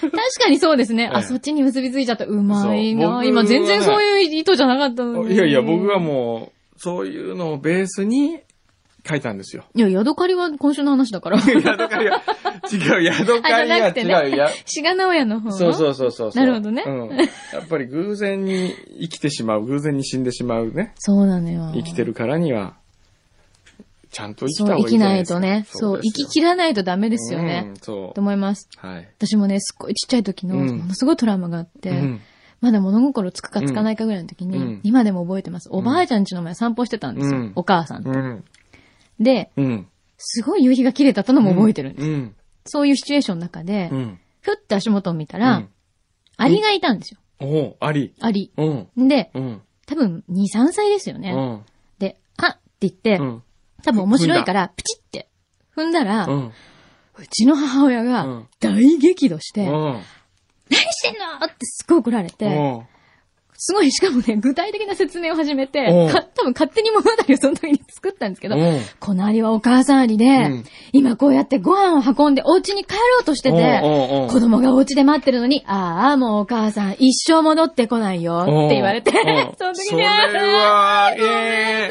[0.00, 1.08] 確かにそうですね。
[1.12, 2.24] あ、ええそっちに結びついちゃった。
[2.26, 3.24] うまいな。
[3.24, 5.34] 今全然そういう意図じゃなかったのに。
[5.34, 8.40] いやいや、僕はもう、そういうのをベースに
[9.06, 9.64] 書いたんですよ。
[9.74, 11.38] いや、ヤドカリは今週の話だから。
[11.44, 12.22] ヤドカリは、
[12.72, 15.52] 違う、ヤドカリは違う、や、志賀直哉の方。
[15.52, 16.30] そうそうそうそう。
[16.34, 17.16] なるほどねうん。
[17.16, 17.24] や
[17.62, 20.92] っぱり偶然に生きてしまう、偶然に死んでしまうね。
[20.96, 21.70] そうなのよ。
[21.74, 22.74] 生きてるからには、
[24.10, 25.24] ちゃんと生きた方がいい生きない。
[25.24, 25.66] とね。
[25.68, 27.64] そう、生き切らないとダメですよね。
[27.68, 28.70] うん、そと思います。
[28.82, 28.86] う。
[28.86, 29.08] はい。
[29.18, 32.20] 私もね、すっごいちっちゃい時の、うんものすごいトラウマがあって、うん。
[32.60, 35.68] まだ物心つくかつかないかぐらいの時に、うん今でも覚えてます。
[35.70, 37.38] おばあちゃん家の前散歩してたんですよ。
[37.38, 38.10] うんお母さんと。
[38.10, 38.44] うん。
[39.20, 39.88] で、うん。
[40.18, 42.08] すごい夕日が切れたったのも覚えてるんです。
[42.08, 42.34] うん。
[42.66, 44.18] そういうシチュエーションの中で、うん。
[44.40, 45.68] ふって足元を見たら、うん
[46.36, 47.20] アリがいたんですよ。
[47.40, 47.76] お。
[47.78, 48.12] アリ。
[48.56, 48.64] う
[49.00, 49.08] ん。
[49.08, 49.62] で、うん。
[49.86, 51.32] 多分2、3歳ですよね。
[51.32, 51.62] うん。
[52.00, 53.42] で、あって言って、うん。
[53.84, 55.28] 多分面白いから、プチって
[55.76, 56.52] 踏んだら、う
[57.30, 59.68] ちの母親うがん大激怒して、うん。
[60.70, 61.46] 何してんの？
[61.46, 62.86] ってすっごい怒られて、うん。
[63.66, 68.80] すごい、しかもね、 具体的な説明を始めておう、か多分勝手に物語を その時に作ったんですけど、うん。
[69.00, 70.64] このアリはお母さんアリで、うん。
[70.92, 73.80] 今こうやってご飯を運んでお家に帰ろうとしてて、
[74.30, 79.12] 子供がお家で待ってるのに、ああ、もうお母さん一生戻ってこないよって言われて、
[79.58, 81.90] その時それに、は、え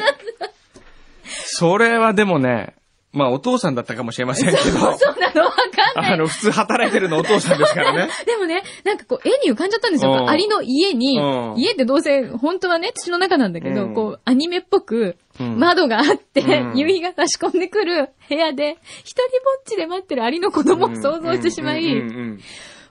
[1.24, 2.74] それはでもね、
[3.14, 4.60] まあお父さんだったかもしれませんけど、
[4.98, 5.44] そうなの？
[5.44, 6.12] わかんない。
[6.14, 8.10] あの、普通働いてるのお父さんですからね。
[8.26, 10.12] でもね、なんかこう、絵に浮かんじゃったんですよ。
[10.12, 10.28] うん。
[10.28, 13.94] アリの家にうん、家ってどうせ、本当はね、土の中なんだけど、うん。
[13.94, 15.58] こう、アニメっぽく、うん。
[15.58, 16.78] 窓があって、うん。
[16.78, 19.28] 夕日が差し込んでくる部屋で、一人ぼ
[19.60, 22.02] っちで待ってるアリの子供を想像してしまい、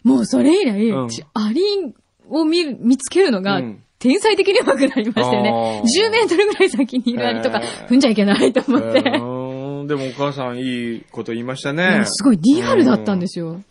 [0.03, 1.09] もうそれ以来、うん。
[1.09, 1.61] ちアリ
[2.29, 5.49] を見る、見つけるのがうん、天才的に上手くなりましたよね。
[5.49, 6.07] あー。
[6.07, 9.42] 10メートルぐらい先にいるアリとか踏んじゃいけないと思って。
[9.87, 12.05] でもお母さんいいこと言いましたいねや。
[12.05, 13.61] すごいリアルだったんですよ。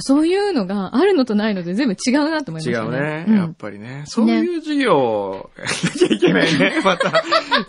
[0.00, 3.24] そういうのがあるのとないので全部違うなと思いま違したね。
[3.28, 4.04] うね、んやっぱりね。
[4.06, 6.80] そういう授業をやんなきゃいけないね。
[6.84, 7.22] また、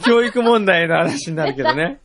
[0.05, 1.99] 教育問題の話になるけどね。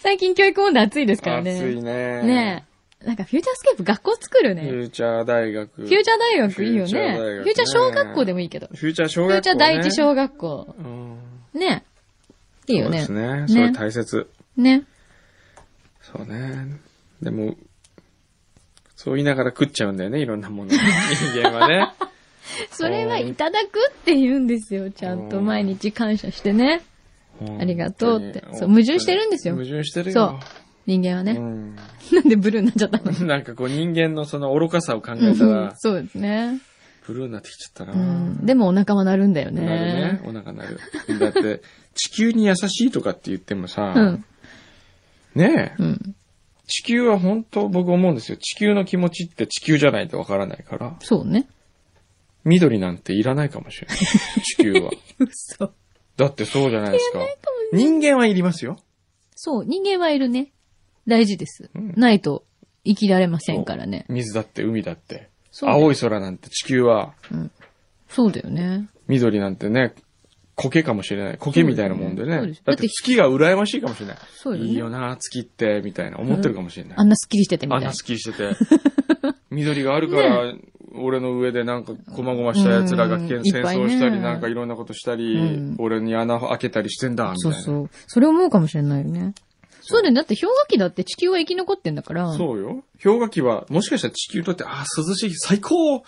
[0.00, 1.54] 最近教育問題熱いですからね。
[1.54, 2.22] 熱いね。
[2.22, 2.64] ね
[3.02, 3.06] え。
[3.06, 4.62] なんかフューチャースケープ学校作るね。
[4.62, 5.70] フューチャー大学。
[5.74, 6.84] フューチャー大学いいよね。
[6.84, 8.68] フューチャー大学ねフューチャー小学校でもいいけど。
[8.68, 9.40] フューチャー小フュー。
[9.40, 10.74] チャー第一小学校。
[10.78, 11.18] うん
[11.54, 11.84] ね
[12.68, 13.02] いいよね。
[13.02, 13.44] そうですね。
[13.48, 14.28] それ大切。
[14.56, 14.84] ね。
[16.12, 16.78] そうね。
[17.22, 17.56] でも、
[18.96, 20.70] そう言いながら食っちゃうんだよね、いろんなもの。
[20.74, 20.78] 人
[21.42, 21.92] 間はね。
[22.70, 24.90] それはいただくって言うんですよ。
[24.90, 26.82] ちゃんと毎日感謝してね。
[27.58, 30.14] ありがとうってそう矛盾してるんですよ矛盾してるよ。
[30.14, 30.38] そう。
[30.86, 31.32] 人間はね。
[31.32, 31.76] うん。
[32.12, 33.26] なんでブルーになっちゃったの？
[33.26, 36.60] なんかこう人間のその愚かさを考えたら、そうですね。
[37.06, 37.92] ブルーになってきちゃったな。
[37.92, 38.46] うん。
[38.46, 39.64] でもお腹は鳴るんだよね。
[39.64, 40.20] なるね。
[40.24, 40.78] お腹なる。
[41.18, 41.62] だって、
[41.94, 44.24] 地球に優しいとかって言ってもさ、うん。
[45.34, 46.14] ねえ、うん。
[46.66, 48.36] 地球は本当僕思うんですよ。
[48.38, 51.48] 地球の気持ちって地球じゃないとわからないから、そうね。
[52.44, 53.96] 緑なんていらないかもしれない。
[53.98, 54.90] 地球は。
[55.18, 55.72] 嘘。
[56.16, 57.20] だってそうじゃないですか。
[57.72, 58.78] 人間はいりますよ。
[59.34, 60.52] そう、人間はいるね。
[61.06, 61.70] 大事です。
[61.74, 62.44] うんないと
[62.84, 64.06] 生きられませんからね。
[64.08, 65.28] 水だって海だって。
[65.60, 67.14] 青い空なんて地球は、
[68.08, 68.88] そうだよね。
[69.06, 69.94] 緑なんてね、
[70.56, 71.38] 苔かもしれない。
[71.38, 72.38] 苔みたいなもんでね。
[72.38, 74.16] そうですだって月が羨ましいかもしれない。
[74.34, 76.92] そうよねいいよな、月って、みたいな思ってるかもしれない。
[76.98, 77.94] あんなスッキリしててみたいなあんな。
[77.94, 78.56] スッキリしてて。
[79.50, 80.54] 緑があるから、
[80.94, 87.60] 俺の上でなんか、こまごました奴らがうん戦いっぱいね争したり、なんかいろんなことしたり、うん俺に穴開けたりしてんだ、みたいうな。
[87.60, 87.90] そそう。
[88.06, 89.34] それ思うかもしれないよね。
[89.92, 90.14] そうだよ。
[90.14, 92.32] だって氷河期だって地球は生き残ってんだから。
[92.32, 92.82] そうよ。
[93.02, 96.04] 氷河期は、もしかしたら地球にとって、あー涼しい、最高ヒ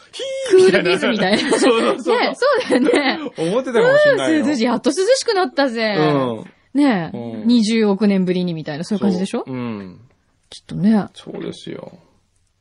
[0.51, 1.51] クーールビズみたいな。
[1.57, 2.19] そうそうそう。
[2.19, 2.47] ねそ
[2.79, 3.33] うだよね。
[3.39, 4.47] 思ってたかもしれないよ。
[4.47, 4.65] 涼しい。
[4.65, 5.95] やっと涼しくなったぜ。
[5.99, 6.45] うん。
[6.81, 9.45] ねえ、うん20億年ぶりにみたいな、そういう感じでしょ？
[9.47, 10.01] そううん。
[10.51, 11.07] きっとね。
[11.15, 11.99] そうですよ。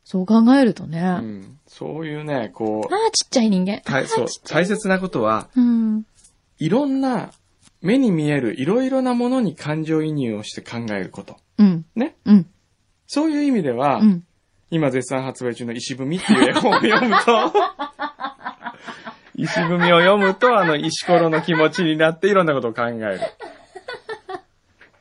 [0.05, 1.01] そう考えるとね。
[1.01, 1.57] あうん。
[1.67, 3.81] そういうね、こう、あ、ちっちゃい人間。
[3.85, 6.03] 大そう大切なことは、うん。
[6.59, 7.31] いろんな、
[7.83, 11.37] 目に見えるいろいろなものに感情移入をして考えること。
[11.59, 11.85] うん。
[11.95, 12.15] ね？
[12.25, 12.47] うん。
[13.05, 14.23] そういう意味では、うん。
[14.71, 17.53] 今絶賛発売中の石踏みっていう絵本を読むと、
[19.35, 23.19] 石踏みを読むと、あの、石ころの気持ちになっていろんなことを考える。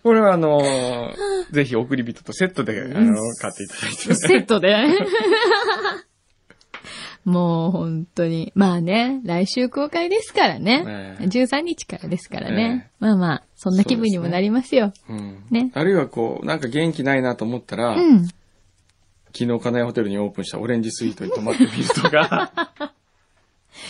[0.02, 1.12] これはあのー
[1.52, 4.14] ぜひ送り人とセットで、あの買っていただいて、ね。
[4.16, 4.74] セットで。
[7.24, 8.52] もう本当に。
[8.54, 10.84] まあね、来週公開ですからね。
[10.84, 12.56] ねえ13日からですからね。
[12.56, 14.92] ねまあまあ、そんな気分にもなりますよ。
[15.08, 15.44] うん。
[15.50, 18.26] ねあるいはこう、なんか元気ないなと思ったら、うん。
[18.26, 18.32] 昨
[19.44, 22.52] 日、金谷ホテルにオープンしたオレンジスイートに泊まってみるとか、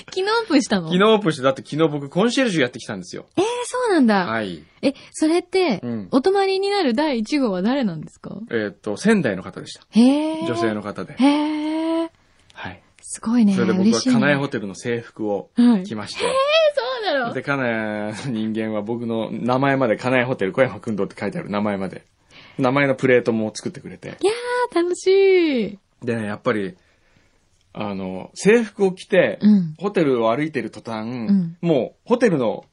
[0.06, 0.86] 昨日オープンしたの？
[0.88, 3.26] 昨日オープンして、だって昨日僕コンシェルジュやってきたんですよ。
[3.36, 4.26] えー、そうなんだ。
[4.26, 4.62] はい。
[4.82, 8.36] え、それって、うんお泊まりになる第1号は誰なんですか？
[8.50, 9.84] えーっと、仙台の方でした。
[9.90, 10.46] へー。
[10.46, 11.14] 女性の方で。
[11.14, 12.10] へー。
[13.02, 13.04] はい。
[13.04, 13.54] すごいね。
[13.54, 16.26] それで僕は金谷ホテルの制服をはい着まして、そ
[17.02, 17.34] うだろう。
[17.34, 22.04] で、金谷の人間は僕の名前まで、金谷ホテル小山君堂って書いてある名前まで、
[22.58, 24.08] 名前のプレートも作ってくれて。
[24.08, 25.78] いやー、楽しい。
[26.04, 26.76] でね、やっぱり、
[27.74, 29.74] あの、制服を着て、うん。
[29.78, 32.64] ホテルを歩いてる途端、んもう、ホテルの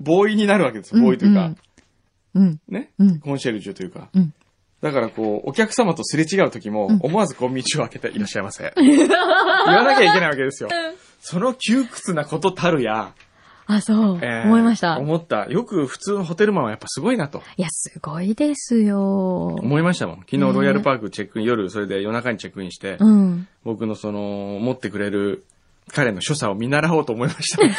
[0.00, 1.02] ボーイになるわけですよ。
[1.02, 1.54] ボーイというか、
[2.34, 2.60] うん。
[2.68, 4.08] ね、うんコンシェルジュというか。
[4.82, 8.72] うんだからこう、お客様とすれ違う時も、うん思わずこう道を開けていらっしゃいませ。
[8.76, 10.68] 言わなきゃいけないわけですよ。
[11.20, 13.12] その窮屈なことたるや、
[13.68, 14.18] あ、そう。
[14.22, 14.98] えー思いました。
[14.98, 15.46] 思った。
[15.46, 19.46] よく普通のホテルマンはやっぱすごいなといや、すごいですよ。
[19.54, 20.16] 思いましたもん。
[20.18, 23.46] 昨日ねロイヤルパークチェックイン、夜それで夜中にチェックインして、うん。
[23.64, 25.44] 僕のその、持ってくれる
[25.92, 27.62] 彼の所作を見習おうと思いました。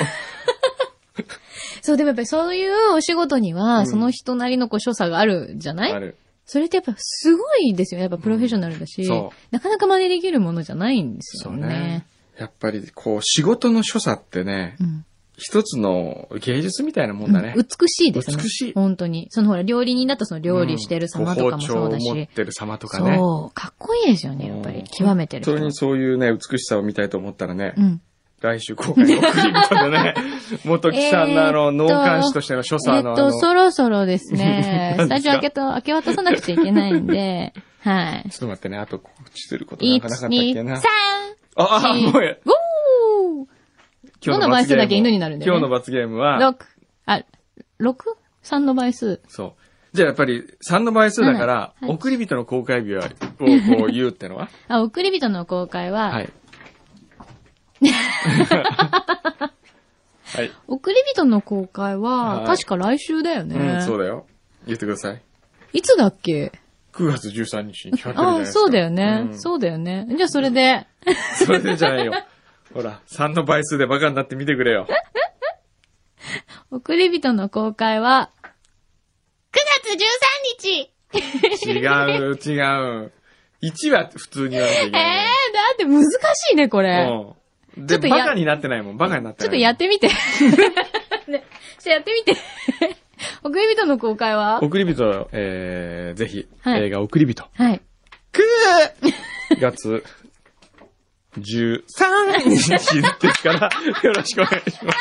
[1.81, 5.91] そう、でもやっぱりそういうお仕事には、うんその人なりのこう所作があるじゃない？
[5.91, 6.15] ある。
[6.45, 8.03] それってやっぱすごいですよね。
[8.03, 11.67] やっぱプロフェッショナルだし、うんそなかなか真似できるものじゃないんですそうよね。
[11.67, 12.05] ね。
[12.37, 15.05] やっぱりこう、仕事の所作ってね、うん。
[15.35, 17.53] 一つの芸術みたいなもんだね。
[17.55, 18.37] うん美しいですね。
[18.37, 19.27] 美しい本当に。
[19.31, 22.27] そのほら、料理人だとその料理してる様とかもそうだこ包丁を持しっ。
[22.27, 23.15] てる様とかね。
[23.17, 23.53] そう。
[23.53, 24.83] かっこいいですよね、やっぱり。
[24.83, 28.01] 極めてる人本当にそういうね、美しさを見たいと思ったらね、うん。
[28.43, 30.15] 来週公開の送り人でね、
[30.65, 38.29] 元木さんのあの、脳幹視としての所え作のあの、っと、そろそろですね、 スタジオ開けと、明け渡さなくちゃいけないんで、はい。
[38.29, 40.81] ちょっと待ってね、あと告知することなん1、かなかったっけ2、な3、。
[41.55, 43.47] あ、あ、もうや、ゴー。
[44.25, 45.57] 今日どの倍数だけ犬になるんだよね。
[45.57, 46.55] 今日の罰ゲームは、!6、
[47.05, 47.23] あ、
[47.79, 49.21] 6?3 の倍数。
[49.29, 49.53] そう。
[49.93, 53.05] じゃあやっぱり3の倍数だから、送り人の公開日は、
[53.39, 53.45] を
[53.77, 54.49] こう言うってのは？
[54.67, 56.29] あ、送り人の公開は、はい。
[57.91, 59.51] は
[60.41, 60.51] い。
[60.67, 63.55] 送り人の公開は、はい確か来週だよね。
[63.55, 64.25] うん、そうだよ。
[64.65, 65.21] 言ってください。
[65.73, 66.51] いつだっけ
[66.93, 68.59] ？9月13日に決まってるじゃないあ、ですか。
[68.59, 70.07] そうだよね、うんそうだよね。
[70.15, 70.87] じゃあそれで、
[71.45, 72.13] それでじゃないよ。
[72.73, 74.87] ほら、3の倍数でバカになってみてくれよ。
[76.71, 78.31] 送り人の公開は、
[79.51, 79.97] 9月13
[80.59, 80.91] 日
[81.69, 81.81] 違う、
[82.35, 82.59] 違
[83.05, 83.11] う。
[83.61, 84.93] 1は普通に言わなきゃいけえ えー、ない。
[85.53, 86.07] だって難し
[86.53, 87.07] いね、これ。
[87.09, 87.33] うん。
[87.77, 88.97] で、ちょっとやバカになってないもん。
[88.97, 89.49] バカになってない。
[89.49, 90.07] ちょっとやってみて。
[90.09, 92.39] ね、ちょっとやってみて。
[93.43, 94.59] 送り人の公開は？
[94.61, 97.43] 送り人、えー、ぜひ、はい映画送り人。
[97.53, 97.81] はい。
[98.33, 100.03] 9月
[101.37, 101.81] 13
[102.49, 103.69] 日ですから、
[104.03, 104.97] よろしくお願いします。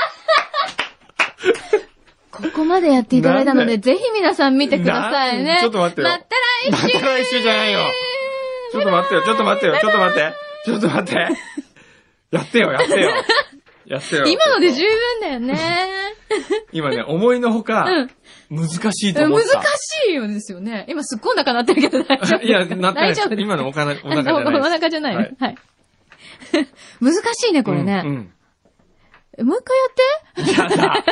[2.30, 5.44] ここまでやっていただいたので、ぜひ皆さん見てくださいね。
[5.44, 5.60] なん？
[5.60, 6.24] ちょっと待ってよまた
[6.64, 7.80] 来ま週た来週じゃないよ。
[8.72, 10.32] ちょっと待ってよ、ちょっと待ってよ、ちょっと待って。
[10.64, 11.28] ちょっと待って。
[12.32, 13.10] やってよ、やってよ。
[13.86, 14.24] やってよ。
[14.26, 15.58] 今ので十分だよね。
[16.72, 18.10] 今ね、思いのほか、うん。
[18.50, 19.62] 難しいと難思った。
[19.76, 20.86] しいよですよね。
[20.88, 23.14] 今すっごいお腹鳴ってるけど大丈夫いや、なってない。
[23.38, 24.60] 今のお腹お腹じゃおない。
[24.60, 25.20] お腹じゃないの？
[25.20, 25.56] ははいい。
[27.04, 28.02] 難しいね、これね。
[28.04, 28.32] うん
[29.38, 30.72] えもう一回やって？
[30.72, 30.76] うん。
[30.76, 31.04] やだ。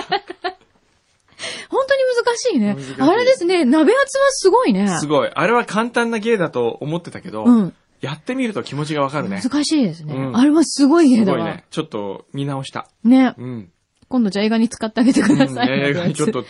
[1.70, 2.76] 本当に難しいね。
[2.98, 4.88] あれですね、鍋圧はすごいね。
[4.98, 5.30] すごい。
[5.34, 7.74] あれは簡単な芸だと思ってたけど、うん。
[8.00, 9.40] やってみると気持ちがわかるね。
[9.42, 10.14] 難しいですね。
[10.14, 11.44] うんあれはすごい絵すごい。
[11.44, 11.64] ね。
[11.70, 12.88] ちょっと見直した。
[13.04, 13.34] ね。
[13.36, 13.70] うん。
[14.08, 15.68] 今度じゃあ映画に使ってあげてください。
[15.70, 16.44] 映画にちょっと、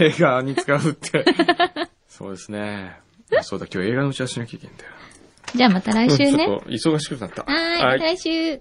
[0.00, 1.24] 映画に使うって。
[2.08, 2.96] そうですね。
[3.42, 4.90] そうだ、今日映画の打ち合わせしなきゃいけないんだよ。
[5.54, 6.30] じゃあまた来週ね。
[6.30, 7.42] うちょっと忙しくなった。
[7.42, 8.60] はーい、来週。